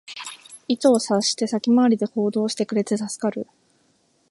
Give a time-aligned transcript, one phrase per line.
[0.67, 3.45] 意図を察して先回りで行動してくれて助かる